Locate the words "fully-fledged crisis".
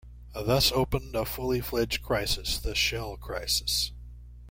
1.25-2.57